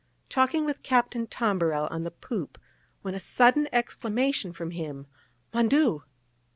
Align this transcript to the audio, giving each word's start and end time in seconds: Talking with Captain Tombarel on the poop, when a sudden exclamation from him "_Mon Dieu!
Talking 0.29 0.65
with 0.65 0.81
Captain 0.81 1.27
Tombarel 1.27 1.87
on 1.91 2.03
the 2.03 2.09
poop, 2.09 2.57
when 3.03 3.13
a 3.13 3.19
sudden 3.19 3.67
exclamation 3.71 4.51
from 4.51 4.71
him 4.71 5.05
"_Mon 5.53 5.69
Dieu! 5.69 6.03